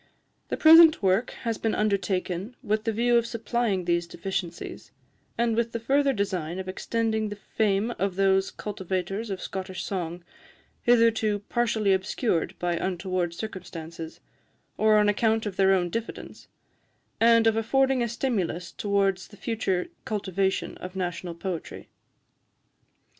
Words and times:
The 0.49 0.57
present 0.57 1.03
work 1.03 1.29
has 1.43 1.59
been 1.59 1.75
undertaken 1.75 2.55
with 2.63 2.85
the 2.85 2.91
view 2.91 3.17
of 3.17 3.27
supplying 3.27 3.85
these 3.85 4.07
deficiencies, 4.07 4.89
and 5.37 5.55
with 5.55 5.73
the 5.73 5.79
further 5.79 6.11
design 6.11 6.57
of 6.57 6.67
extending 6.67 7.29
the 7.29 7.35
fame 7.35 7.91
of 7.99 8.15
those 8.15 8.49
cultivators 8.49 9.29
of 9.29 9.39
Scottish 9.43 9.83
song 9.83 10.23
hitherto 10.81 11.43
partially 11.49 11.93
obscured 11.93 12.57
by 12.57 12.77
untoward 12.77 13.35
circumstances, 13.35 14.19
or 14.75 14.97
on 14.97 15.07
account 15.07 15.45
of 15.45 15.55
their 15.55 15.71
own 15.71 15.91
diffidence 15.91 16.47
and 17.19 17.45
of 17.45 17.55
affording 17.55 18.01
a 18.01 18.09
stimulus 18.09 18.71
towards 18.71 19.27
the 19.27 19.37
future 19.37 19.89
cultivation 20.03 20.77
of 20.77 20.95
national 20.95 21.35
poetry. 21.35 21.89